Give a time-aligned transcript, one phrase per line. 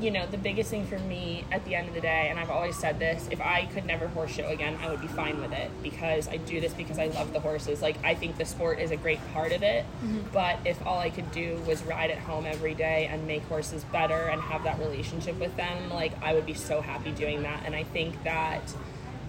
[0.00, 2.50] you know, the biggest thing for me at the end of the day, and I've
[2.50, 5.52] always said this, if I could never horse show again, I would be fine with
[5.52, 7.82] it because I do this because I love the horses.
[7.82, 10.20] Like, I think the sport is a great part of it, mm-hmm.
[10.32, 13.84] but if all I could do was ride at home every day and make horses
[13.84, 17.62] better and have that relationship with them, like, I would be so happy doing that.
[17.64, 18.62] And I think that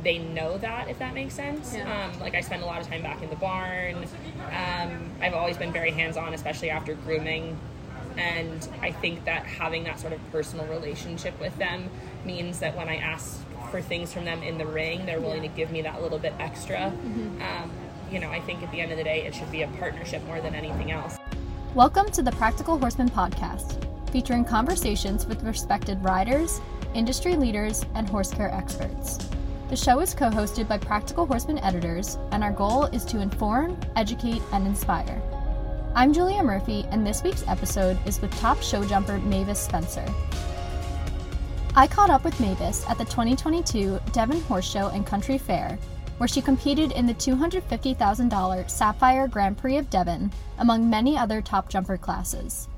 [0.04, 2.06] they know that if that makes sense yeah.
[2.06, 3.96] um, like i spend a lot of time back in the barn
[4.52, 7.56] um, i've always been very hands-on especially after grooming
[8.18, 11.90] and I think that having that sort of personal relationship with them
[12.26, 15.48] means that when I ask for things from them in the ring, they're willing to
[15.48, 16.78] give me that little bit extra.
[16.78, 17.42] Mm-hmm.
[17.42, 17.72] Um,
[18.12, 20.24] you know, I think at the end of the day, it should be a partnership
[20.26, 21.18] more than anything else.
[21.74, 26.60] Welcome to the Practical Horseman podcast, featuring conversations with respected riders,
[26.94, 29.18] industry leaders, and horse care experts.
[29.70, 33.80] The show is co hosted by Practical Horseman editors, and our goal is to inform,
[33.96, 35.22] educate, and inspire.
[35.94, 40.06] I'm Julia Murphy, and this week's episode is with top show jumper Mavis Spencer.
[41.76, 45.78] I caught up with Mavis at the 2022 Devon Horse Show and Country Fair,
[46.18, 51.68] where she competed in the $250,000 Sapphire Grand Prix of Devon, among many other top
[51.68, 52.70] jumper classes.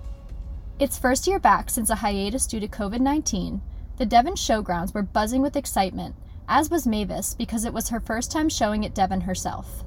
[0.80, 3.62] Its first year back since a hiatus due to COVID 19,
[3.98, 6.16] the Devon showgrounds were buzzing with excitement,
[6.50, 9.84] as was Mavis because it was her first time showing at Devon herself.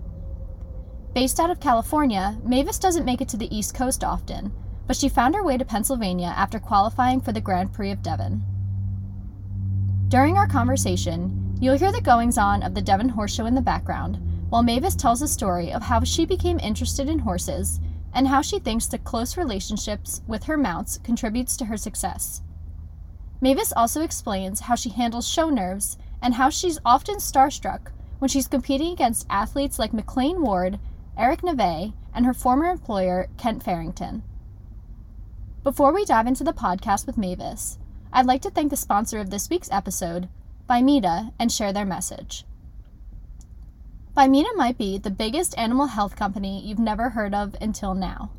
[1.17, 4.53] Based out of California, Mavis doesn't make it to the East Coast often,
[4.87, 8.45] but she found her way to Pennsylvania after qualifying for the Grand Prix of Devon.
[10.09, 13.63] During our conversation, you'll hear the goings on of the Devon Horse Show in the
[13.63, 14.19] background,
[14.51, 17.81] while Mavis tells a story of how she became interested in horses
[18.13, 22.43] and how she thinks the close relationships with her mounts contributes to her success.
[23.41, 28.47] Mavis also explains how she handles show nerves and how she's often starstruck when she's
[28.47, 30.79] competing against athletes like McLain Ward
[31.19, 34.23] Eric Navet, and her former employer, Kent Farrington.
[35.65, 37.79] Before we dive into the podcast with Mavis,
[38.13, 40.29] I'd like to thank the sponsor of this week's episode,
[40.69, 42.45] Bimeda, and share their message.
[44.17, 48.31] Bimeda might be the biggest animal health company you've never heard of until now.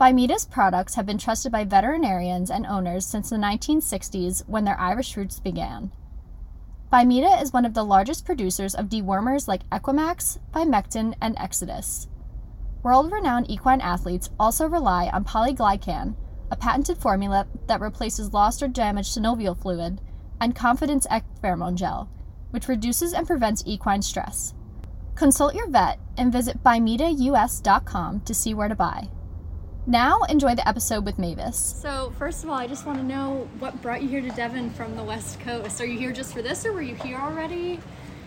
[0.00, 5.16] Bimeda's products have been trusted by veterinarians and owners since the 1960s when their Irish
[5.16, 5.92] roots began.
[6.92, 12.06] Bimeda is one of the largest producers of dewormers like Equimax, Bimectin, and Exodus.
[12.82, 16.14] World renowned equine athletes also rely on polyglycan,
[16.50, 20.02] a patented formula that replaces lost or damaged synovial fluid,
[20.38, 22.10] and Confidence X pheromone gel,
[22.50, 24.52] which reduces and prevents equine stress.
[25.14, 29.08] Consult your vet and visit bimedaus.com to see where to buy.
[29.86, 31.58] Now, enjoy the episode with Mavis.
[31.58, 34.70] So, first of all, I just want to know what brought you here to Devon
[34.70, 35.80] from the West Coast.
[35.80, 37.80] Are you here just for this, or were you here already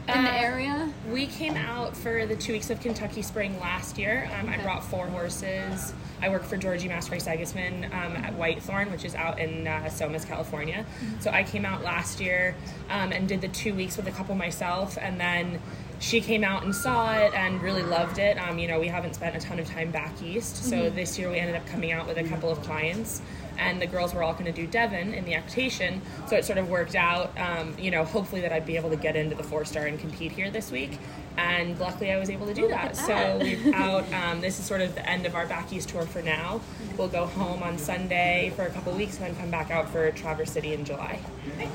[0.10, 0.92] in uh, the area?
[1.10, 4.30] We came out for the two weeks of Kentucky Spring last year.
[4.38, 4.60] Um, okay.
[4.60, 5.94] I brought four horses.
[6.22, 10.86] I work for Georgie Maskrey-Segesman um, at Whitethorn, which is out in uh, Somis, California.
[10.86, 11.22] Mm-hmm.
[11.22, 12.54] So I came out last year
[12.90, 15.62] um, and did the two weeks with a couple myself, and then
[16.00, 18.38] she came out and saw it and really loved it.
[18.38, 20.96] Um, you know, we haven't spent a ton of time back east, so mm-hmm.
[20.96, 23.22] this year we ended up coming out with a couple of clients,
[23.58, 26.58] and the girls were all going to do Devon in the equitation, so it sort
[26.58, 27.38] of worked out.
[27.40, 30.00] Um, you know, hopefully that I'd be able to get into the four star and
[30.00, 31.00] compete here this week,
[31.38, 32.96] and luckily I was able to do that.
[32.96, 34.12] So we've out.
[34.14, 36.62] Um, this is sort of the end of our back east tour for now.
[36.98, 40.12] We'll go home on Sunday for a couple weeks and then come back out for
[40.12, 41.20] Traverse City in July.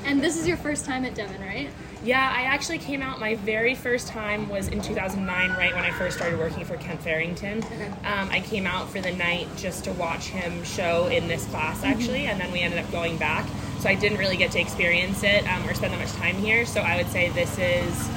[0.05, 1.69] And this is your first time at Devon, right?
[2.03, 3.19] Yeah, I actually came out.
[3.19, 7.01] My very first time was in 2009, right when I first started working for Kent
[7.01, 7.63] Farrington.
[8.03, 11.77] Um, I came out for the night just to watch him show in this class,
[11.77, 11.91] mm-hmm.
[11.91, 13.47] actually, and then we ended up going back.
[13.79, 16.65] So I didn't really get to experience it um, or spend that much time here.
[16.65, 18.09] So I would say this is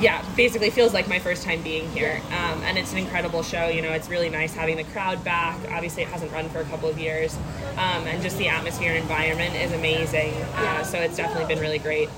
[0.00, 2.20] yeah, basically feels like my first time being here.
[2.28, 3.68] Um, and it's an incredible show.
[3.68, 5.58] You know, it's really nice having the crowd back.
[5.70, 7.36] Obviously, it hasn't run for a couple of years.
[7.72, 10.32] Um, and just the atmosphere and environment is amazing.
[10.54, 12.08] Uh, so it's definitely been really great.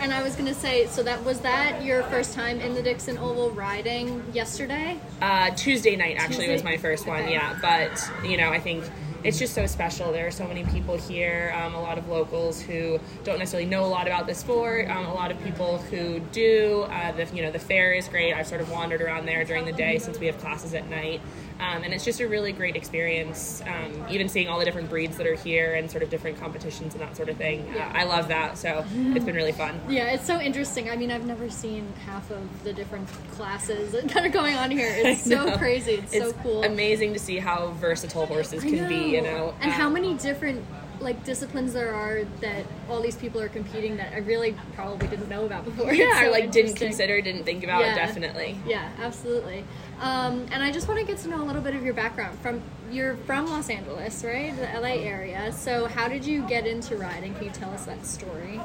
[0.00, 3.18] And I was gonna say, so that was that your first time in the Dixon
[3.18, 4.96] Oval riding yesterday?
[5.20, 6.52] Uh, Tuesday night actually Tuesday?
[6.52, 7.22] was my first one.
[7.22, 7.32] Okay.
[7.32, 8.84] Yeah, but you know, I think
[9.24, 10.12] it's just so special.
[10.12, 13.84] There are so many people here, um, a lot of locals who don't necessarily know
[13.84, 16.86] a lot about the sport, um, a lot of people who do.
[16.90, 18.32] Uh, the you know the fair is great.
[18.32, 21.20] I've sort of wandered around there during the day since we have classes at night.
[21.60, 25.16] Um, and it's just a really great experience, um, even seeing all the different breeds
[25.16, 27.68] that are here and sort of different competitions and that sort of thing.
[27.74, 29.80] Uh, I love that, so it's been really fun.
[29.88, 30.90] Yeah, it's so interesting.
[30.90, 34.92] I mean, I've never seen half of the different classes that are going on here.
[34.94, 35.94] It's so crazy.
[35.94, 36.62] It's, it's, so cool.
[36.62, 39.54] Amazing to see how versatile horses can be, you know.
[39.60, 40.64] And um, how many different
[41.00, 45.28] like disciplines there are that all these people are competing that I really probably didn't
[45.28, 45.92] know about before.
[45.98, 47.80] Yeah, so or like didn't consider, didn't think about.
[47.80, 47.94] Yeah.
[47.94, 48.58] Definitely.
[48.66, 49.64] Yeah, absolutely.
[50.00, 52.38] Um, and I just want to get to know a little bit of your background.
[52.40, 55.52] From you're from Los Angeles, right, the LA area.
[55.52, 57.34] So how did you get into riding?
[57.34, 58.60] Can you tell us that story?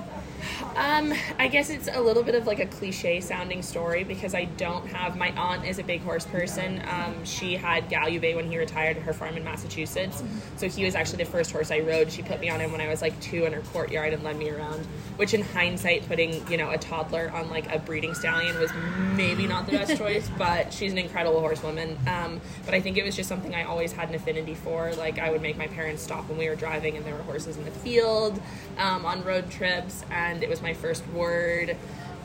[0.75, 4.45] Um, I guess it's a little bit of like a cliche sounding story because I
[4.45, 6.81] don't have my aunt is a big horse person.
[6.89, 10.23] Um, she had Galoubet when he retired her farm in Massachusetts,
[10.57, 12.11] so he was actually the first horse I rode.
[12.11, 14.37] She put me on him when I was like two in her courtyard and led
[14.37, 14.85] me around.
[15.15, 18.71] Which, in hindsight, putting you know a toddler on like a breeding stallion was
[19.15, 21.97] maybe not the best choice, but she's an incredible horsewoman.
[22.07, 24.93] Um, but I think it was just something I always had an affinity for.
[24.93, 27.57] Like I would make my parents stop when we were driving, and there were horses
[27.57, 28.39] in the field
[28.77, 31.71] um, on road trips, and it was my first word.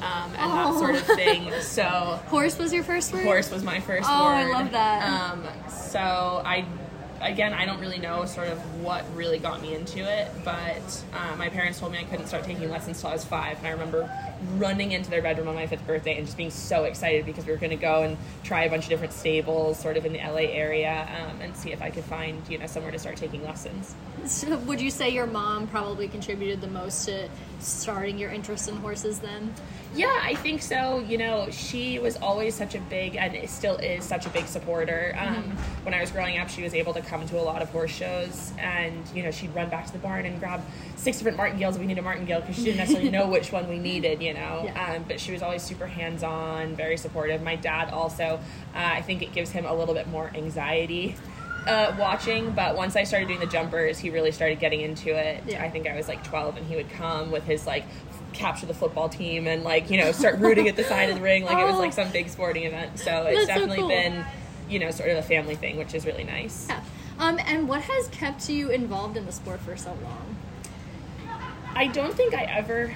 [0.01, 0.79] Um, and that Oh.
[0.79, 1.51] sort of thing.
[1.61, 3.25] So Horse was your first word.
[3.25, 4.33] horse was my first Oh, word.
[4.33, 5.09] I love that.
[5.33, 6.65] Um, so I,
[7.21, 11.37] again, I don't really know sort of what really got me into it, but uh,
[11.37, 13.71] my parents told me I couldn't start taking lessons till I was five, and I
[13.71, 14.11] remember
[14.57, 17.53] running into their bedroom on my fifth birthday and just being so excited because we
[17.53, 20.19] were going to go and try a bunch of different stables, sort of in the
[20.19, 23.45] LA area, um, and see if I could find you know somewhere to start taking
[23.45, 23.95] lessons.
[24.27, 27.29] So would you say your mom probably contributed the most to
[27.61, 29.53] starting your interest in horses then?
[29.95, 31.01] Yeah, I think so.
[31.09, 35.17] You know, she was always such a big, and still is such a big supporter.
[35.19, 37.71] Um, When I was growing up, she was able to come to a lot of
[37.71, 40.63] horse shows, and you know, she'd run back to the barn and grab
[40.97, 41.79] six different martingales.
[41.79, 44.21] We need a martingale because she didn't necessarily know which one we needed.
[44.23, 44.95] You know, Yeah.
[44.97, 47.41] um, but she was always super hands-on, very supportive.
[47.43, 48.41] My dad also,
[48.75, 51.17] uh, I think it gives him a little bit more anxiety.
[51.69, 55.45] Uh, watching, but once I started doing the jumpers, he really started getting into it.
[55.47, 55.63] Yeah.
[55.63, 57.85] I think I was like 12, and he would come with his like
[58.33, 61.23] capture the football team and like you know start rooting at the side of the
[61.23, 61.79] ring like it was Oh.
[61.79, 62.99] like some big sporting event.
[62.99, 63.89] So it's That's so definitely cool.
[63.89, 64.25] been
[64.69, 66.67] you know sort of a family thing, which is really nice.
[66.69, 66.81] Yeah.
[67.19, 70.37] Um, and what has kept you involved in the sport for so long?
[71.75, 72.95] I don't think I ever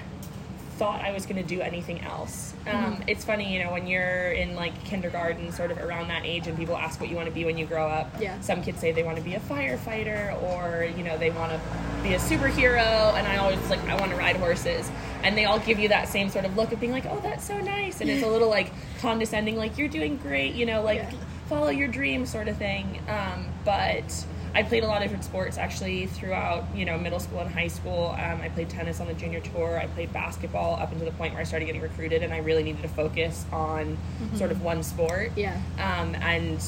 [0.78, 2.54] thought I was going to do anything else.
[2.66, 3.02] Um, Mm-hmm.
[3.08, 6.56] It's funny, you know, when you're in like kindergarten, sort of around that age, and
[6.56, 8.10] people ask what you want to be when you grow up.
[8.20, 8.40] Yeah.
[8.40, 11.60] Some kids say they want to be a firefighter, or you know, they want to
[12.02, 14.90] be a superhero, and I always like, I want to ride horses,
[15.22, 17.44] and they all give you that same sort of look of being like, oh, that's
[17.44, 20.98] so nice, and it's a little like condescending, like you're doing great, you know, like
[20.98, 21.10] Yeah.
[21.48, 22.98] follow your dream sort of thing.
[23.08, 24.24] Um, but
[24.54, 27.68] I played a lot of different sports actually throughout, you know, middle school and high
[27.68, 28.14] school.
[28.18, 29.78] Um, I played tennis on the junior tour.
[29.78, 32.62] I played basketball up until the point where I started getting recruited, and I really
[32.62, 33.96] needed to focus on
[34.34, 35.32] sort of one sport.
[35.36, 35.60] Yeah.
[35.78, 36.62] Um, and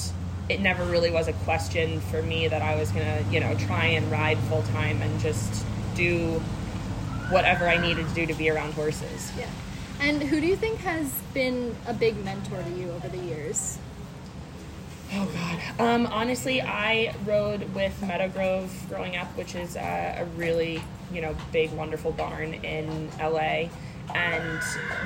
[0.49, 3.87] it never really was a question for me that I was gonna, you know, try
[3.87, 5.65] and ride full time and just
[5.95, 6.41] do
[7.31, 9.33] whatever I needed to do to be around horses.
[9.39, 9.49] Yeah.
[10.01, 13.79] And who do you think has been a big mentor to you over the years?
[15.13, 15.81] Oh God.
[15.81, 21.21] Um, honestly, I rode with Meadow Grove growing up, which is uh, a really you
[21.21, 23.69] know big, wonderful barn in LA,
[24.15, 24.61] and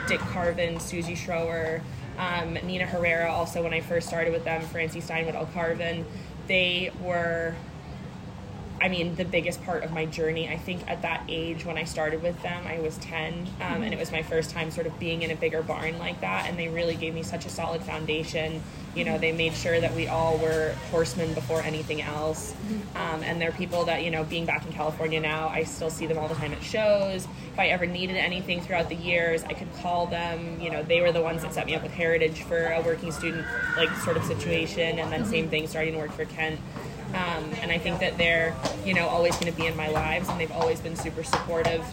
[0.06, 1.80] Dick Carvin, Susie Schroer,
[2.18, 3.30] um, Nina Herrera.
[3.30, 6.04] Also, when I first started with them, Francie Steinwedell, Carvin,
[6.46, 7.54] they were
[8.80, 10.48] I mean, the biggest part of my journey.
[10.48, 13.92] I think at that age when I started with them, I was 10, um, and
[13.92, 16.48] it was my first time sort of being in a bigger barn like that.
[16.48, 18.62] And they really gave me such a solid foundation.
[18.94, 22.54] You know, they made sure that we all were horsemen before anything else.
[22.96, 26.06] Um, and they're people that, you know, being back in California now, I still see
[26.06, 27.26] them all the time at shows.
[27.52, 30.60] If I ever needed anything throughout the years, I could call them.
[30.60, 33.12] You know, they were the ones that set me up with Heritage for a working
[33.12, 33.46] student,
[33.76, 34.98] like, sort of situation.
[34.98, 36.60] And then, same thing, starting to work for Kent.
[37.18, 38.54] Um, and I think that they're,
[38.84, 41.84] you know, always going to be in my lives, and they've always been super supportive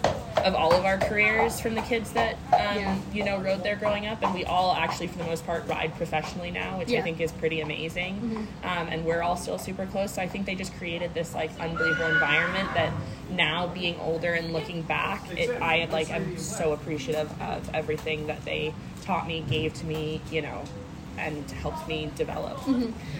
[0.43, 2.97] of all of our careers from the kids that, um, Yeah.
[3.11, 4.21] you know, rode there growing up.
[4.21, 6.99] And we all actually, for the most part, ride professionally now, which Yeah.
[6.99, 8.47] I think is pretty amazing.
[8.63, 10.11] Um, and we're all still super close.
[10.13, 12.91] So I think they just created this like unbelievable environment that
[13.31, 18.45] now, being older and looking back, it, I like am so appreciative of everything that
[18.45, 20.61] they taught me, gave to me, you know,
[21.17, 22.57] and helped me develop.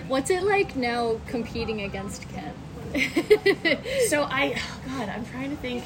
[0.07, 2.55] What's it like now competing against Kent?
[4.09, 5.83] So I, oh God, I'm trying to think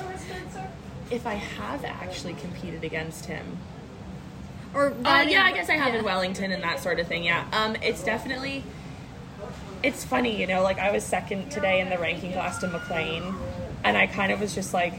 [1.09, 3.57] if I have actually competed against him.
[4.73, 6.03] or Uh, yeah, I guess I have in.
[6.05, 7.23] Wellington and that sort of thing.
[7.23, 8.63] Yeah, um, it's definitely.
[9.81, 10.61] It's funny, you know.
[10.61, 13.33] Like I was second today in the ranking class to McLain,
[13.83, 14.93] and I kind of was just like,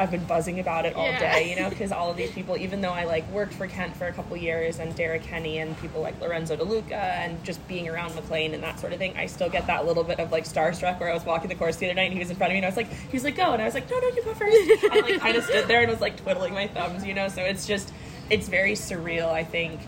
[0.00, 1.18] I've been buzzing about it all Yeah.
[1.34, 3.94] day, you know, because all of these people, even though I like worked for Kent
[3.96, 7.86] for a couple years and Darragh Kenny and people like Lorenzo DeLuca and just being
[7.88, 10.44] around McLain and that sort of thing, I still get that little bit of like
[10.44, 12.50] starstruck where I was walking the course the other night and he was in front
[12.50, 13.98] of me and I was like, he was like, go, and I was like, no,
[14.00, 14.84] no, you go first.
[14.90, 17.28] I like kind of stood there and was like twiddling my thumbs, you know.
[17.28, 17.92] So it's just,
[18.30, 19.28] it's very surreal.
[19.28, 19.80] I think,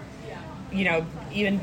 [0.70, 1.58] you know, even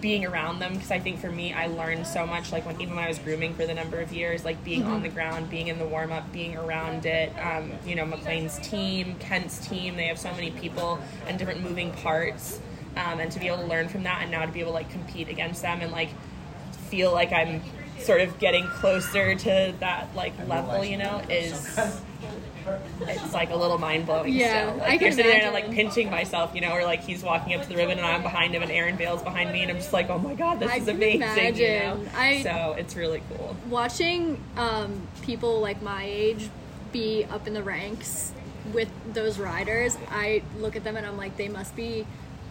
[0.00, 2.94] being around them because I think for me I learned so much like when even
[2.94, 5.68] when I was grooming for the number of years like being on the ground being
[5.68, 10.06] in the warm up being around it um, you know McLain's team Kent's team they
[10.06, 12.60] have so many people and different moving parts
[12.98, 14.74] um, and to be able to learn from that, and now to be able to
[14.74, 16.10] like compete against them and like
[16.88, 17.62] feel like I'm
[18.00, 21.78] sort of getting closer to that like level, you know, is
[23.06, 24.32] it's like a little mind blowing.
[24.34, 24.82] Yeah, still.
[24.82, 25.84] I Like, can you're sitting there and I'm like imagine.
[25.86, 28.54] pinching myself, you know, or like he's walking up to the ribbon and I'm behind
[28.54, 30.76] him and Aaron Vale's behind me and I'm just like, oh my god, this I
[30.76, 31.56] is can amazing.
[31.56, 32.00] You know?
[32.14, 33.56] I- so it's really cool.
[33.68, 36.50] watching um, people like my age
[36.92, 38.32] be up in the ranks
[38.72, 42.06] with those riders, I look at them and I'm like, they must be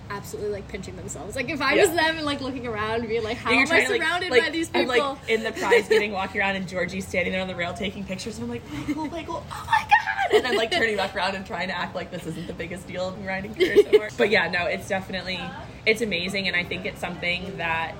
[0.10, 1.36] absolutely like pinching themselves.
[1.36, 3.66] Like if I was them and like looking around and being like, how am I
[3.66, 5.14] trying to, like- surrounded like, by these I'm people?
[5.20, 8.04] like in the prize giving, walking around, and Georgie standing there on the rail taking
[8.04, 10.38] pictures, and I'm like, Michael, Michael, oh my god!
[10.38, 12.88] And I'm like turning back around and trying to act like this isn't the biggest
[12.88, 14.10] deal in riding career so far.
[14.18, 15.40] But yeah, no, it's definitely
[15.86, 17.96] it's amazing, and I think it's something that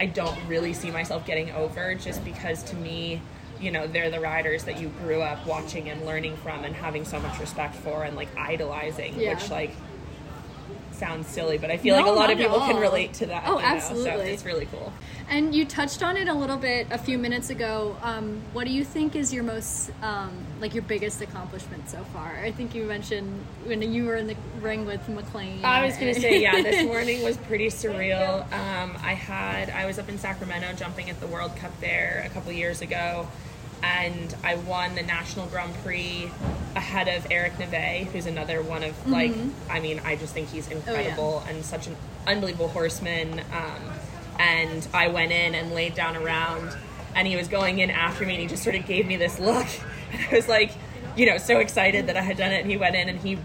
[0.00, 3.20] I don't really see myself getting over, just because to me.
[3.60, 7.04] You know, they're the riders that you grew up watching and learning from and having
[7.04, 9.32] so much respect for and like idolizing, Yeah.
[9.34, 9.70] which like
[10.94, 13.44] sounds silly, but I feel like a lot of people can relate to that.
[13.46, 14.30] Oh, you know, So absolutely.
[14.30, 14.92] it's really cool.
[15.28, 17.96] And you touched on it a little bit a few minutes ago.
[18.02, 22.36] Um, what do you think is your most, um, like your biggest accomplishment so far?
[22.42, 25.62] I think you mentioned when you were in the ring with McLain.
[25.64, 28.42] I was gonna say, yeah, this morning was pretty surreal.
[28.52, 32.28] Um, I had, I was up in Sacramento jumping at the World Cup there a
[32.30, 33.26] couple years ago,
[33.84, 36.30] and I won the National Grand Prix
[36.74, 39.32] ahead of Eric Navet, who's another one of like,
[39.70, 43.40] I mean, I just think he's incredible and such an unbelievable horseman.
[43.52, 43.82] Um,
[44.38, 46.76] and I went in and laid down around,
[47.14, 49.38] and he was going in after me, and he just sort of gave me this
[49.38, 49.66] look,
[50.12, 50.72] and I was like,
[51.16, 53.38] you know, so excited that I had done it, and he went in and he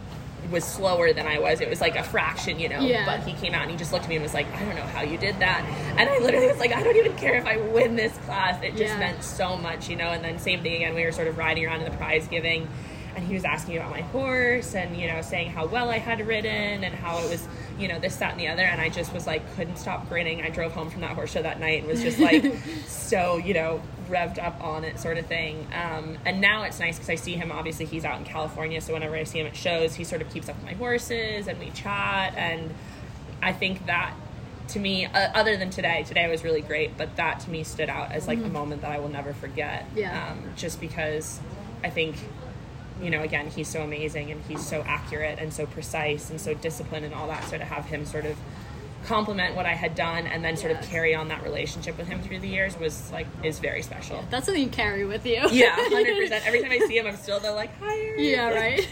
[0.52, 1.62] was slower than I was.
[1.62, 2.80] It was like a fraction, you know.
[2.82, 3.06] Yeah.
[3.06, 4.76] But he came out and he just looked at me and was like, I don't
[4.76, 5.64] know how you did that.
[5.98, 8.62] And I literally was like, I don't even care if I win this class.
[8.64, 9.00] It just Yeah.
[9.00, 10.10] meant so much, you know.
[10.10, 10.96] And then same thing again.
[10.96, 12.68] We were sort of riding around in the prize giving,
[13.16, 16.26] and he was asking about my horse and you know saying how well I had
[16.26, 18.64] ridden and how it was, you know, this, that, and the other.
[18.64, 20.42] And I just was like, couldn't stop grinning.
[20.42, 22.46] I drove home from that horse show that night and was just like,
[22.88, 25.68] so you know, revved up on it, sort of thing.
[25.74, 27.52] Um, and now it's nice because I see him.
[27.52, 30.32] Obviously, he's out in California, so whenever I see him at shows, he sort of
[30.32, 32.34] keeps up with my horses and we chat.
[32.36, 32.74] And
[33.42, 34.14] I think that
[34.70, 37.90] to me, uh, other than today, today was really great, but that to me stood
[37.90, 39.86] out as like a moment that I will never forget.
[39.96, 40.32] Yeah.
[40.32, 41.40] Um, just because
[41.84, 42.16] I think,
[43.02, 46.54] you know, again, he's so amazing and he's so accurate and so precise and so
[46.54, 47.44] disciplined and all that.
[47.46, 48.38] So to have him sort of
[49.10, 52.22] compliment what I had done and then sort of carry on that relationship with him
[52.22, 54.24] through the years was like is very special.
[54.30, 55.42] That's something you carry with you.
[55.52, 56.46] Yeah, hundred percent.
[56.46, 57.98] Every time I see him, I'm still the like, hi.
[57.98, 58.88] Eric." yeah, right.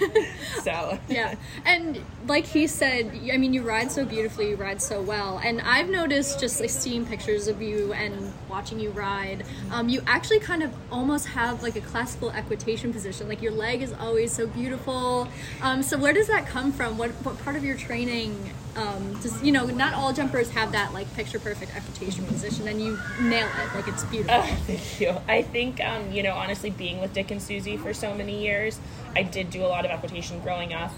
[0.64, 5.02] So yeah and like he said i mean you ride so beautifully you ride so
[5.02, 9.90] well and i've noticed just like seeing pictures of you and watching you ride um,
[9.90, 13.94] you actually kind of almost have like a classical equitation position like your leg is
[13.94, 15.28] always so beautiful
[15.62, 19.42] um, so where does that come from what, what part of your training um, does
[19.44, 23.48] you know not all jumpers have that like picture perfect equitation position and you nail
[23.48, 25.16] it like it's beautiful Oh, thank you.
[25.28, 28.80] I think, um, you know, honestly, being with Dick and Susie for so many years,
[29.16, 30.92] I did do a lot of equitation growing up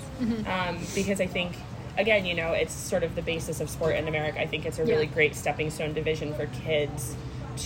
[0.48, 1.53] um, because I think,
[1.98, 4.39] again, you know, it's sort of the basis of sport in America.
[4.41, 5.13] I think it's a really Yeah.
[5.13, 7.15] great stepping stone division for kids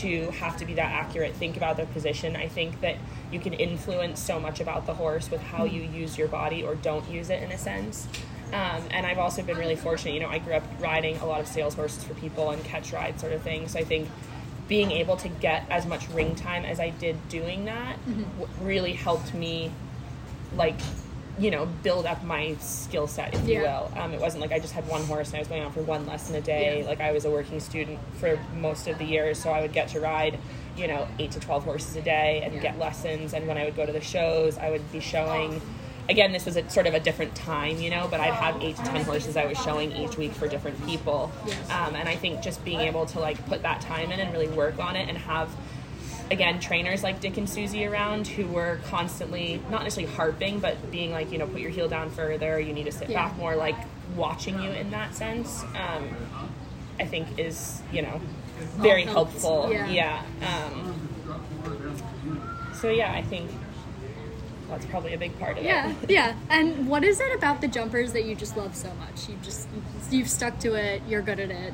[0.01, 2.35] to have to be that accurate, think about their position.
[2.35, 2.95] I think that
[3.31, 6.75] you can influence so much about the horse with how you use your body or
[6.75, 8.07] don't use it in a sense.
[8.53, 10.13] Um, and I've also been really fortunate.
[10.13, 12.93] You know, I grew up riding a lot of sales horses for people and catch
[12.93, 13.67] ride sort of thing.
[13.67, 14.07] So I think
[14.67, 18.93] being able to get as much ring time as I did doing that w- really
[18.93, 19.71] helped me,
[20.55, 20.75] like,
[21.39, 23.91] you know, build up my skill set, if you will.
[23.97, 25.81] Um, it wasn't like I just had one horse and I was going on for
[25.81, 26.81] one lesson a day.
[26.81, 26.85] Yeah.
[26.87, 29.87] Like I was a working student for most of the years, so I would get
[29.89, 30.37] to ride,
[30.77, 32.61] you know, eight to twelve horses a day and Yeah.
[32.61, 33.33] get lessons.
[33.33, 35.59] And when I would go to the shows, I would be showing.
[36.09, 38.75] Again, this was a sort of a different time, you know, but I'd have eight
[38.75, 41.31] to ten horses I was showing each week for different people.
[41.69, 44.49] Um, and I think just being able to like put that time in and really
[44.49, 45.49] work on it and have
[46.31, 51.11] again trainers like Dick and Susie around who were constantly not necessarily harping but being
[51.11, 53.27] like you know put your heel down further you need to sit Yeah.
[53.27, 53.75] back more like
[54.15, 56.09] watching you in that sense um,
[56.99, 58.21] I think is you know
[58.77, 60.23] very helpful Yeah.
[60.41, 61.09] Um,
[62.81, 63.51] so yeah I think
[64.73, 66.27] that's probably a big part of Yeah, it yeah.
[66.29, 66.35] Yeah.
[66.49, 69.29] And what is it about the jumpers that you just love so much?
[69.29, 69.67] You just
[70.11, 71.01] you've stuck to it.
[71.07, 71.73] You're good at it.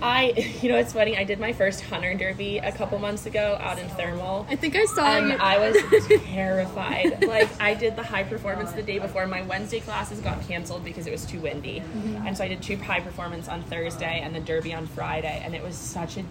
[0.00, 3.56] I you know it's funny I did my first hunter derby a couple months ago
[3.60, 5.36] out in Thermal I think I saw and you.
[5.38, 5.76] I was
[6.24, 7.24] terrified.
[7.24, 9.26] like I did the high performance the day before.
[9.28, 12.26] My Wednesday classes got canceled because it was too windy, Mm-hmm.
[12.26, 15.54] and so I did two high performance on Thursday and the Derby on Friday, and
[15.54, 16.24] it was such a.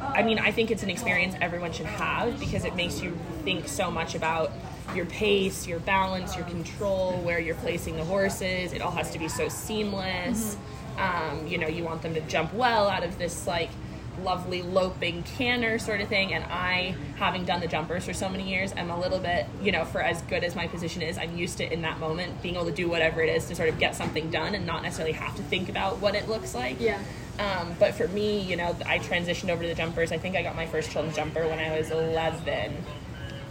[0.00, 3.68] I mean, I think it's an experience everyone should have because it makes you think
[3.68, 4.50] so much about
[4.94, 8.72] your pace, your balance, your control, where you're placing the horses.
[8.72, 10.56] It all has to be so seamless.
[10.98, 13.70] Um, you know, you want them to jump well out of this like
[14.22, 16.34] lovely loping canter sort of thing.
[16.34, 19.72] And I, having done the jumpers for so many years, I'm a little bit, you
[19.72, 22.56] know, for as good as my position is, I'm used to in that moment being
[22.56, 25.12] able to do whatever it is to sort of get something done and not necessarily
[25.12, 26.80] have to think about what it looks like.
[26.80, 27.00] Yeah.
[27.38, 30.12] Um, but for me, you know, I transitioned over to the jumpers.
[30.12, 32.76] I think I got my first children's jumper when I was 11.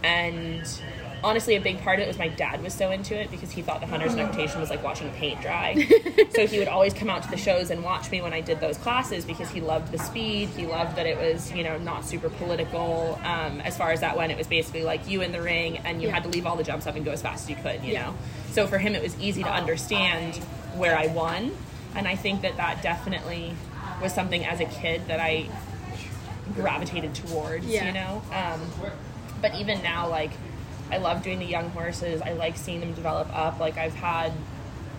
[0.04, 0.82] And
[1.24, 3.62] honestly, a big part of it was my dad was so into it because he
[3.62, 5.74] thought the hunter's equitation was like watching paint dry.
[6.34, 8.60] so he would always come out to the shows and watch me when I did
[8.60, 10.48] those classes because he loved the speed.
[10.50, 13.18] He loved that it was, you know, not super political.
[13.24, 16.02] Um, as far as that went, it was basically like you in the ring and
[16.02, 16.14] you Yeah.
[16.14, 17.92] had to leave all the jumps up and go as fast as you could, you
[17.92, 18.06] Yeah.
[18.06, 18.14] know?
[18.50, 20.36] So for him, it was easy to understand
[20.76, 21.52] where I won.
[21.94, 23.54] And I think that that definitely
[24.00, 25.46] was something as a kid that I
[26.54, 27.86] gravitated towards, Yeah.
[27.86, 28.22] you know?
[28.32, 28.60] Um,
[29.40, 30.30] but even now, like,
[30.92, 32.20] I love doing the young horses.
[32.22, 33.58] I like seeing them develop up.
[33.58, 34.32] Like, I've had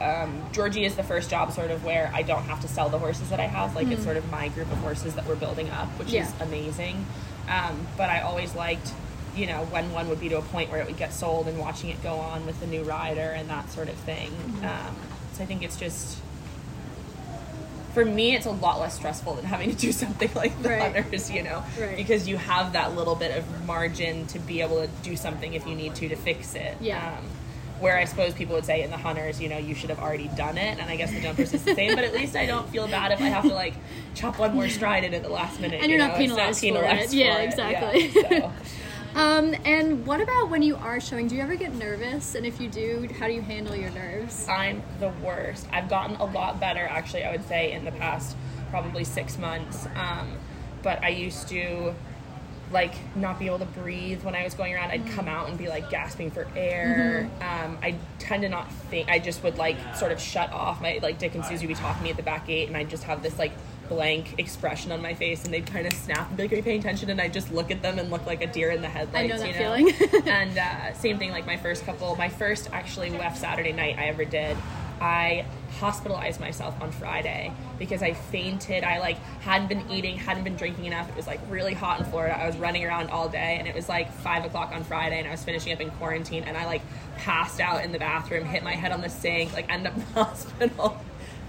[0.02, 2.98] um, Georgie is the first job sort of where I don't have to sell the
[3.00, 3.76] horses that I have.
[3.76, 6.24] Like, it's sort of my group of horses that we're building up, which Yeah.
[6.24, 7.06] is amazing.
[7.48, 8.92] Um, but I always liked,
[9.36, 11.60] you know, when one would be to a point where it would get sold and
[11.60, 14.32] watching it go on with the new rider and that sort of thing.
[14.64, 14.96] Um,
[15.34, 16.18] so I think it's just
[17.94, 20.94] for me, it's a lot less stressful than having to do something like the Right.
[20.96, 21.96] hunters, you know, Right.
[21.96, 25.66] because you have that little bit of margin to be able to do something if
[25.68, 26.76] you need to to fix it.
[26.82, 27.16] Yeah.
[27.18, 27.26] Um,
[27.80, 30.30] where I suppose people would say in the hunters, you know, you should have already
[30.38, 31.96] done it, and I guess the jumpers is the same.
[31.96, 33.74] But at least I don't feel bad if I have to like
[34.16, 35.82] chop one more stride in at the last minute.
[35.82, 36.24] And you you're not know?
[36.50, 37.20] It's penalized for it.
[37.20, 38.08] Yeah, for exactly.
[38.08, 38.52] Yeah, so.
[39.16, 41.28] Um, and what about when you are showing?
[41.28, 42.36] Do you ever get nervous?
[42.36, 44.48] And if you do, how do you handle your nerves?
[44.48, 45.68] I'm the worst.
[45.72, 48.36] I've gotten a lot better, actually, I would say, in the past
[48.72, 49.88] probably six months.
[49.96, 50.38] Um,
[50.82, 51.94] but I used to
[52.72, 54.90] like not be able to breathe when I was going around.
[54.90, 57.30] I'd come out and be like gasping for air.
[57.40, 59.10] Um, I tend to not think.
[59.10, 60.82] I just would like sort of shut off.
[60.82, 62.76] My like Dick and Susie would be talking to me at the back gate, and
[62.76, 63.52] I'd just have this like
[63.94, 66.64] blank expression on my face, and they'd kind of snap and be like, "Are you
[66.64, 68.90] paying attention?" And I just look at them and look like a deer in the
[68.90, 69.16] headlights.
[69.24, 70.28] I know that you feeling.
[70.28, 74.06] and uh, same thing, like my first couple, my first actually left Saturday night I
[74.06, 74.58] ever did.
[75.02, 75.46] I
[75.80, 78.84] hospitalized myself on Friday because I fainted.
[78.84, 81.10] I like hadn't been eating, hadn't been drinking enough.
[81.10, 82.38] It was like really hot in Florida.
[82.38, 85.28] I was running around all day, and it was like five o'clock on Friday, and
[85.28, 86.82] I was finishing up in quarantine, and I like
[87.18, 90.00] passed out in the bathroom, hit my head on the sink, like end up in
[90.00, 90.98] the hospital.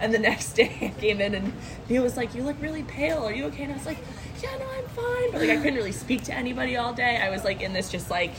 [0.00, 1.52] And the next day I came in and
[1.88, 3.24] Neil was like, You look really pale.
[3.24, 3.64] Are you okay?
[3.64, 3.98] And I was like,
[4.42, 5.33] Yeah, no, I'm fine.
[5.33, 7.18] But like I couldn't really speak to anybody all day.
[7.22, 8.33] I was like in this just like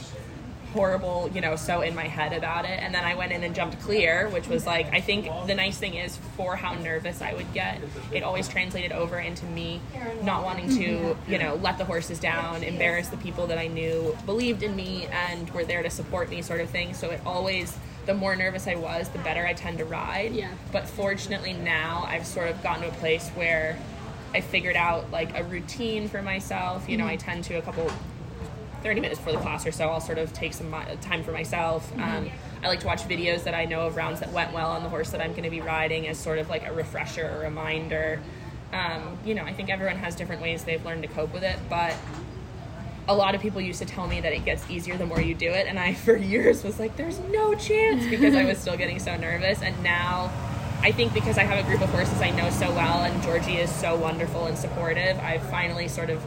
[0.76, 2.78] horrible, you know, so in my head about it.
[2.82, 5.78] And then I went in and jumped clear, which was like, I think the nice
[5.78, 7.80] thing is for how nervous I would get,
[8.12, 9.80] it always translated over into me
[10.22, 11.32] not wanting to, mm-hmm.
[11.32, 15.06] you know, let the horses down, embarrass the people that I knew believed in me
[15.06, 16.92] and were there to support me, sort of thing.
[16.92, 20.32] So it always, the more nervous I was, the better I tend to ride.
[20.32, 20.50] Yeah.
[20.72, 23.78] But fortunately now I've sort of gotten to a place where
[24.32, 26.88] I figured out like a routine for myself.
[26.88, 27.90] You know, I tend to a couple
[28.82, 31.92] 30 minutes before the class or so, I'll sort of take some time for myself.
[31.98, 32.30] Um,
[32.62, 34.88] I like to watch videos that I know of rounds that went well on the
[34.88, 38.20] horse that I'm going to be riding as sort of like a refresher or reminder.
[38.72, 41.56] Um, you know, I think everyone has different ways they've learned to cope with it,
[41.68, 41.94] but
[43.08, 45.34] a lot of people used to tell me that it gets easier the more you
[45.34, 48.76] do it, and I, for years, was like, there's no chance because I was still
[48.76, 49.62] getting so nervous.
[49.62, 50.32] And now,
[50.80, 53.58] I think because I have a group of horses I know so well, and Georgie
[53.58, 56.22] is so wonderful and supportive, I've finally sort of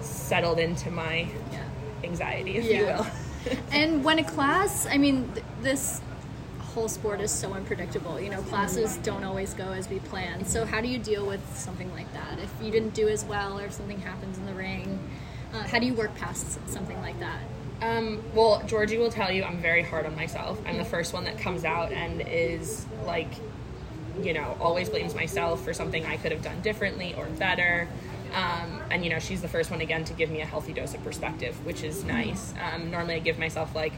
[0.00, 1.64] settled into my Yeah.
[2.04, 3.06] anxiety, if you will.
[3.72, 6.02] And when a class, I mean, th- this
[6.58, 8.20] whole sport is so unpredictable.
[8.20, 9.02] You know, classes mm-hmm.
[9.02, 10.44] don't always go as we plan.
[10.44, 12.38] So, how do you deal with something like that?
[12.40, 14.98] If you didn't do as well or if something happens in the ring,
[15.52, 17.40] uh, how do you work past something like that?
[17.80, 20.60] Um, well, Georgie will tell you I'm very hard on myself.
[20.66, 23.28] I'm the first one that comes out and is like,
[24.22, 27.86] you know, always blames myself for something I could have done differently or better.
[28.34, 30.92] Um, and you know, she's the first one again to give me a healthy dose
[30.94, 32.52] of perspective, which is nice.
[32.60, 33.92] Um, normally, I give myself like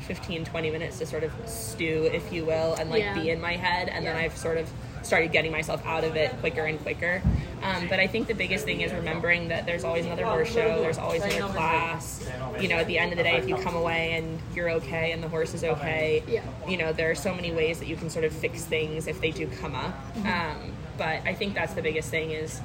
[0.00, 3.14] 15, 20 minutes to sort of stew, if you will, and like Yeah.
[3.14, 3.88] be in my head.
[3.88, 4.68] And then I've sort of
[5.02, 7.22] started getting myself out of it quicker and quicker.
[7.62, 10.80] Um, but I think the biggest thing is remembering that there's always another horse show,
[10.80, 12.26] there's always another class.
[12.58, 15.12] You know, at the end of the day, if you come away and you're okay
[15.12, 18.08] and the horse is okay, you know, there are so many ways that you can
[18.08, 19.94] sort of fix things if they do come up.
[20.14, 20.26] Mm-hmm.
[20.26, 22.60] Um, but I think that's the biggest thing is,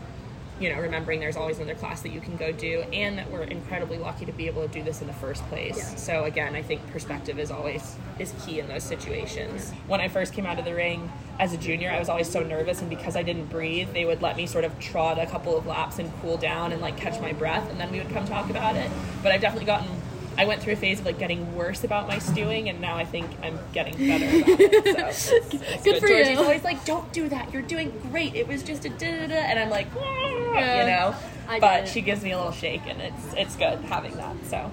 [0.59, 3.43] you know, remembering there's always another class that you can go do and that we're
[3.43, 5.77] incredibly lucky to be able to do this in the first place.
[5.77, 5.95] Yeah.
[5.95, 9.71] So again, I think perspective is always is key in those situations.
[9.87, 12.41] When I first came out of the ring as a junior, I was always so
[12.41, 15.57] nervous and because I didn't breathe, they would let me sort of trot a couple
[15.57, 18.25] of laps and cool down and like catch my breath and then we would come
[18.25, 18.89] talk about it.
[19.21, 19.89] But I've definitely gotten
[20.37, 23.05] I went through a phase of like getting worse about my stewing, and now I
[23.05, 25.15] think I'm getting better about it.
[25.15, 26.37] So it's, it's Good for Georgie's you.
[26.39, 27.53] always like, "Don't do that.
[27.53, 28.35] You're doing great.
[28.35, 30.81] It was just a da da da," and I'm like, Yeah.
[30.81, 31.15] you know.
[31.47, 34.35] I but she gives me a little shake, and it's it's good having that.
[34.49, 34.71] So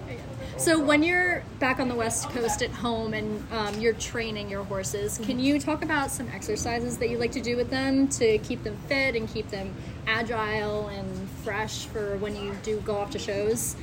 [0.57, 4.65] So when you're back on the West Coast at home and um, you're training your
[4.65, 8.39] horses, can you talk about some exercises that you like to do with them to
[8.39, 9.75] keep them fit and keep them
[10.07, 13.77] agile and fresh for when you do go off to shows?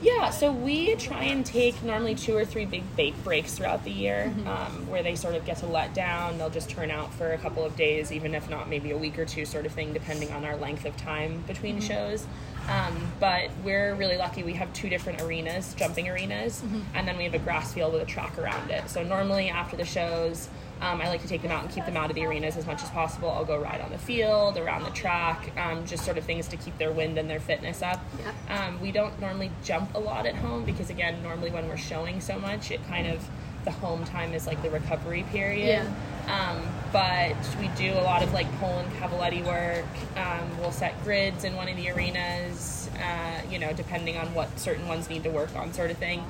[0.00, 3.90] Yeah, so we try and take normally two or three big bait breaks throughout the
[3.90, 6.38] year um, where they sort of get to let down.
[6.38, 9.18] They'll just turn out for a couple of days, even if not maybe a week
[9.18, 12.26] or two, sort of thing, depending on our length of time between shows.
[12.68, 14.42] Um, but we're really lucky.
[14.44, 16.62] We have two different arenas, jumping arenas,
[16.94, 18.88] and then we have a grass field with a track around it.
[18.90, 20.48] So normally after the shows,
[20.80, 22.66] um, I like to take them out and keep them out of the arenas as
[22.66, 23.30] much as possible.
[23.30, 26.56] I'll go ride on the field, around the track, um, just sort of things to
[26.56, 28.00] keep their wind and their fitness up.
[28.18, 28.66] Yeah.
[28.66, 32.20] Um, we don't normally jump a lot at home because, again, normally when we're showing
[32.20, 33.28] so much, it kind of
[33.64, 35.86] the home time is like the recovery period.
[36.28, 36.62] Um,
[36.92, 39.86] but we do a lot of like pole and cavaletti work.
[40.16, 44.58] Um, we'll set grids in one of the arenas, uh, you know, depending on what
[44.58, 46.22] certain ones need to work on, sort of thing.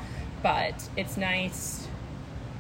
[0.43, 1.88] But it's nice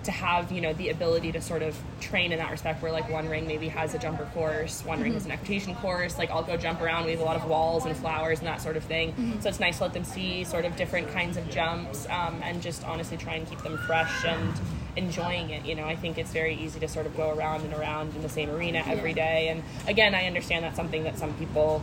[0.08, 3.10] to have you know the ability to sort of train in that respect where like
[3.10, 6.42] one ring maybe has a jumper course one ring has an equitation course like i'll
[6.42, 8.84] go jump around we have a lot of walls and flowers and that sort of
[8.84, 9.12] thing.
[9.40, 12.62] So it's nice to let them see sort of different kinds of jumps um, and
[12.62, 14.54] just honestly try and keep them fresh and
[14.96, 15.84] enjoying it you know?
[15.84, 18.48] I think it's very easy to sort of go around and around in the same
[18.50, 21.82] arena every day and again i understand that's something that some people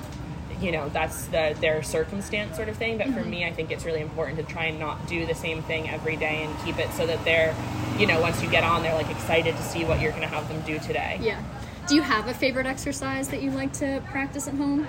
[0.61, 3.85] you know that's the their circumstance sort of thing but for me i think it's
[3.85, 6.89] really important to try and not do the same thing every day and keep it
[6.91, 7.55] so that they're
[7.97, 10.27] you know once you get on they're like excited to see what you're going to
[10.27, 11.41] have them do today Yeah.
[11.87, 14.87] Do you have a favorite exercise that you like to practice at home?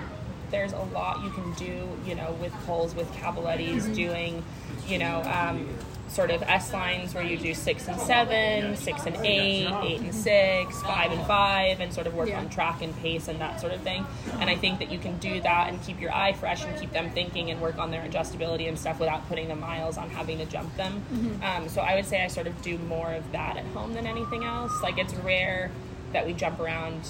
[0.49, 4.41] there's a lot you can do you know with poles with cavalettis doing
[4.87, 5.67] you know um,
[6.07, 10.15] sort of S lines where you do six and seven, six and eight, eight and
[10.15, 12.39] six, five and five, and sort of work Yeah.
[12.39, 14.05] on track and pace and that sort of thing.
[14.39, 16.91] And I think that you can do that and keep your eye fresh and keep
[16.93, 20.37] them thinking and work on their adjustability and stuff without putting the miles on having
[20.37, 21.39] to jump them.
[21.43, 24.07] Um, so I would say I sort of do more of that at home than
[24.07, 24.71] anything else.
[24.81, 25.71] Like it's rare
[26.13, 27.01] that we jump around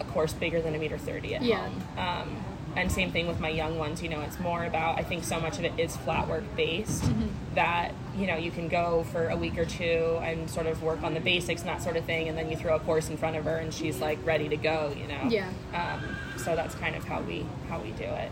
[0.00, 1.68] a course bigger than a meter 30 at Yeah.
[1.68, 1.82] home.
[1.98, 2.44] Um,
[2.76, 5.38] and same thing with my young ones, you know, it's more about, I think so
[5.40, 7.54] much of it is flat work based Mm-hmm.
[7.54, 11.02] that, you know, you can go for a week or two and sort of work
[11.02, 12.28] on the basics and that sort of thing.
[12.28, 14.56] And then you throw a course in front of her and she's like ready to
[14.56, 15.28] go, you know?
[15.28, 15.50] Yeah.
[15.74, 18.30] Um, so that's kind of how we, how we do it.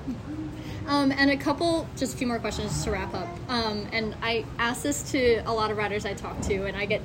[0.86, 3.28] Um, and a couple, just a few more questions to wrap up.
[3.48, 6.86] Um, and I ask this to a lot of riders I talk to, and I
[6.86, 7.02] get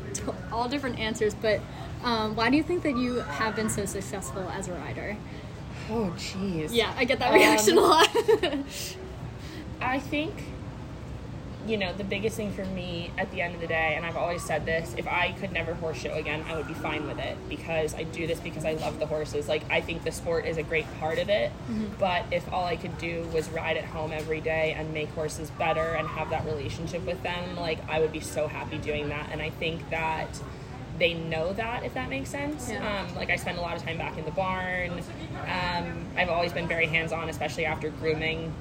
[0.51, 1.35] all different answers.
[1.35, 1.59] But
[2.03, 5.17] um, why do you think that you have been so successful as a rider?
[5.89, 6.69] Oh, jeez.
[6.71, 8.09] Yeah, I get that Um, reaction a lot.
[9.81, 10.33] I think,
[11.67, 14.15] you know, the biggest thing for me at the end of the day, and I've
[14.15, 17.19] always said this, if I could never horse show again, I would be fine with
[17.19, 19.47] it because I do this because I love the horses.
[19.47, 21.51] Like, I think the sport is a great part of it,
[21.99, 25.49] but if all I could do was ride at home every day and make horses
[25.51, 29.29] better and have that relationship with them, like, I would be so happy doing that.
[29.31, 30.29] And I think that
[30.97, 32.69] they know that if that makes sense.
[32.69, 33.05] Yeah.
[33.07, 34.91] um, like i spend a lot of time back in the barn.
[35.47, 38.53] Um, i've always been very hands-on especially after grooming.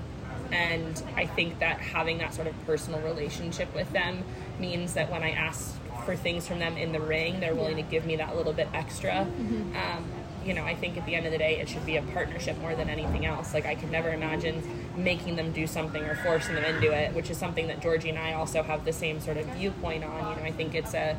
[0.53, 4.23] And i think that having that sort of personal relationship with them
[4.59, 7.83] means that when i ask for things from them in the ring they're willing to
[7.83, 9.21] give me that little bit extra.
[9.23, 10.05] Um,
[10.45, 12.59] you know i think at the end of the day it should be a partnership
[12.59, 13.55] more than anything else.
[13.55, 14.63] Like i could never imagine
[14.97, 18.19] making them do something or forcing them into it which is something that georgie and
[18.19, 20.31] i also have the same sort of viewpoint on.
[20.37, 21.17] You know i think it's a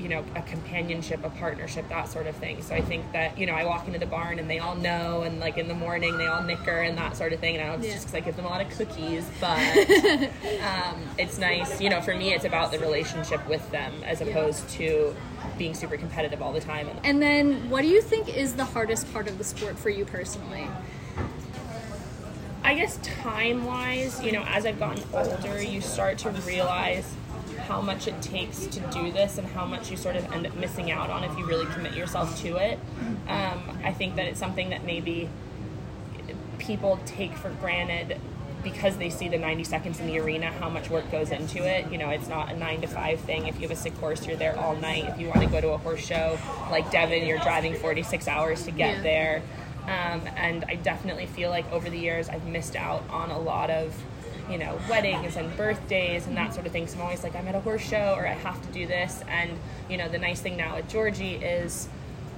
[0.00, 2.62] you know, a companionship, a partnership, that sort of thing.
[2.62, 5.22] So I think that, you know, I walk into the barn and they all know,
[5.22, 7.56] and like in the morning they all nicker and that sort of thing.
[7.56, 7.94] And I know it's Yeah.
[7.94, 9.58] just because I give them a lot of cookies, but
[10.62, 11.80] um, it's nice.
[11.80, 15.16] You know, for me, it's about the relationship with them as opposed to
[15.58, 16.88] being super competitive all the time.
[17.02, 20.04] And then, what do you think is the hardest part of the sport for you
[20.04, 20.68] personally?
[22.62, 27.14] I guess time wise, you know, as I've gotten older, you start to realize
[27.68, 30.54] how much it takes to do this and how much you sort of end up
[30.56, 32.78] missing out on if you really commit yourself to it.
[33.28, 35.28] Um, I think that it's something that maybe
[36.58, 38.18] people take for granted
[38.64, 41.90] because they see the 90 seconds in the arena how much work goes into it
[41.92, 44.26] you know it's not a 9 to 5 thing if you have a sick horse
[44.26, 46.36] you're there all night if you want to go to a horse show
[46.68, 49.02] like devon you're driving 46 hours to get Yeah.
[49.02, 49.42] there
[49.84, 53.70] um, and i definitely feel like over the years i've missed out on a lot
[53.70, 53.94] of
[54.50, 56.86] you know weddings and birthdays and that sort of thing.
[56.86, 59.22] So i'm always like i'm at a horse show or i have to do this.
[59.28, 59.58] And
[59.88, 61.88] you know the nice thing now at georgie is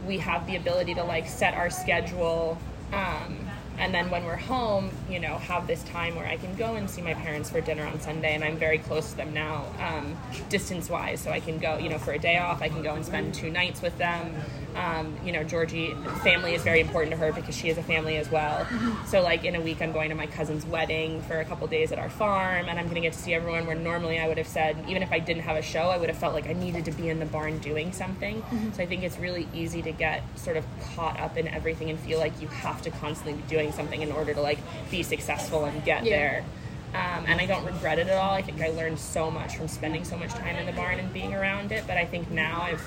[0.07, 2.59] we have the ability to like set our schedule
[2.93, 3.50] um,
[3.81, 6.89] and then when we're home, you know, have this time where I can go and
[6.89, 10.17] see my parents for dinner on Sunday, and I'm very close to them now, um,
[10.51, 11.21] distance wise.
[11.21, 13.35] So I can go, you know, for a day off, I can go and spend
[13.35, 14.35] two nights with them.
[14.77, 18.19] Um, you know, Georgie, family is very important to her because she has a family
[18.19, 18.67] as well.
[19.07, 21.91] So, like, in a week, I'm going to my cousin's wedding for a couple days
[21.91, 24.39] at our farm, and I'm going to get to see everyone where normally I would
[24.39, 26.53] have said, even if I didn't have a show, I would have felt like I
[26.53, 28.43] needed to be in the barn doing something.
[28.43, 28.73] Mm-hmm.
[28.73, 30.65] So, I think it's really easy to get sort of
[30.95, 34.13] caught up in everything and feel like you have to constantly be doing something in
[34.13, 34.59] order to, like,
[34.91, 36.17] be successful and get yeah.
[36.17, 36.45] there.
[36.93, 38.33] Um, and I don't regret it at all.
[38.33, 41.13] I think I learned so much from spending so much time in the barn and
[41.13, 41.85] being around it.
[41.87, 42.83] But I think now I've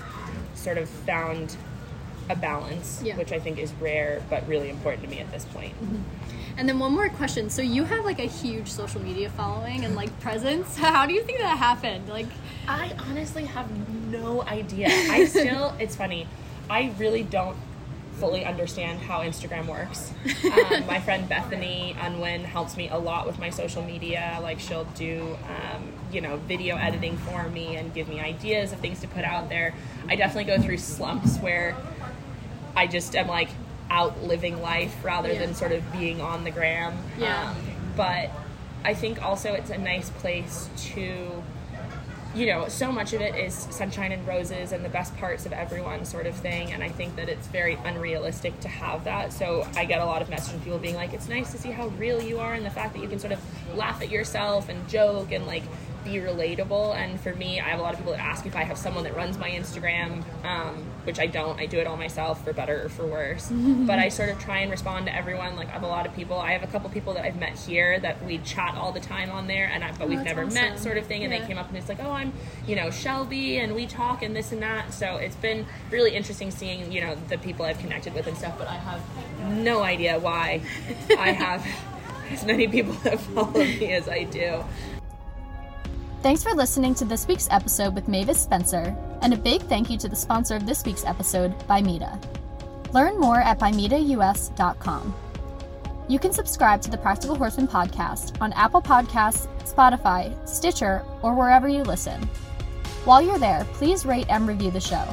[0.56, 1.56] sort of found
[2.30, 3.15] a balance, yeah.
[3.15, 5.74] which I think is rare but really important to me at this point.
[5.82, 6.02] Mm-hmm.
[6.58, 7.50] And then one more question.
[7.50, 10.78] So you have like a huge social media following and like presence.
[10.78, 12.10] How do you think that happened?
[12.10, 12.28] Like
[12.67, 13.69] I honestly have
[14.12, 14.88] no idea.
[14.89, 16.28] I still it's funny.
[16.69, 17.58] I really don't
[18.19, 20.12] fully understand how Instagram works.
[20.54, 24.38] Um, my friend Bethany Unwin helps me a lot with my social media.
[24.41, 28.80] Like she'll do, um, you know, video editing for me and give me ideas of
[28.80, 29.73] things to put out there.
[30.08, 31.76] I definitely go through slumps where
[32.76, 33.49] I just am like
[33.89, 35.39] out living life rather yeah.
[35.39, 36.97] than sort of being on the gram.
[37.17, 37.49] Yeah.
[37.49, 37.58] Um,
[37.95, 38.30] but
[38.84, 41.43] I think also it's a nice place to,
[42.36, 45.54] you know, so much of it is sunshine and roses and the best parts of
[45.54, 46.72] everyone sort of thing.
[46.72, 49.32] And I think that it's very unrealistic to have that.
[49.32, 51.69] So I get a lot of messages from people being like, it's nice to see
[51.72, 54.69] how real you are and the fact that you can sort of laugh at yourself
[54.69, 55.63] and joke and like
[56.04, 56.96] be relatable.
[56.96, 59.04] And for me, I have a lot of people that ask if I have someone
[59.04, 61.60] that runs my Instagram, um, which I don't.
[61.60, 63.50] I do it all myself, for better or for worse.
[63.52, 65.56] but I sort of try and respond to everyone.
[65.56, 66.39] Like I have a lot of people.
[66.39, 69.32] I have a couple people that I've met here that we chat all the time
[69.32, 70.54] on there, and I, but oh, we've never awesome.
[70.54, 71.24] met, sort of thing.
[71.24, 71.39] And yeah.
[71.39, 72.34] they came up and it's like, oh, I'm,
[72.68, 74.94] you know, Shelby, and we talk and this and that.
[74.94, 78.58] So it's been really interesting seeing, you know, the people I've connected with and stuff.
[78.58, 79.02] But I have
[79.50, 80.62] no idea why
[81.18, 81.66] I have
[82.32, 84.63] as many people that follow me as I do.
[86.24, 89.98] Thanks for listening to this week's episode with Mavis Spencer, and a big thank you
[89.98, 92.18] to the sponsor of this week's episode, Bimeda.
[92.94, 95.14] Learn more at bimedaus.com.
[96.08, 101.68] You can subscribe to the Practical Horseman podcast on Apple Podcasts, Spotify, Stitcher, or wherever
[101.68, 102.22] you listen.
[103.04, 105.06] While you're there, please rate and review the show.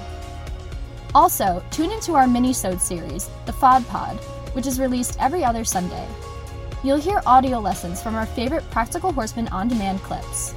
[1.12, 4.16] Also, tune into our mini-sode series, The FOD Pod,
[4.52, 6.06] which is released every other Sunday.
[6.84, 10.54] You'll hear audio lessons from our favorite Practical Horseman on-demand clips.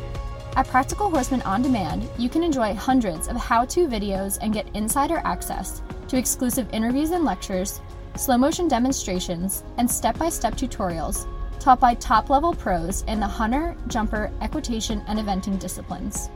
[0.55, 4.67] At Practical Horseman On Demand, you can enjoy hundreds of how to videos and get
[4.75, 7.81] insider access to exclusive interviews and lectures,
[8.15, 11.27] slow motion demonstrations, and step by step tutorials
[11.59, 16.27] taught by top level pros in the hunter, jumper, equitation, and eventing disciplines.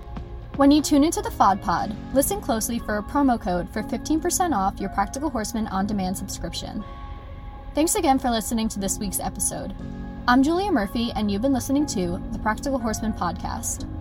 [0.56, 4.56] When you tune into the FOD Pod, listen closely for a promo code for 15%
[4.56, 6.84] off your Practical Horseman On Demand subscription.
[7.76, 9.76] Thanks again for listening to this week's episode.
[10.28, 13.97] I'm Julia Murphy, and you've been listening to the Practical Horseman Podcast.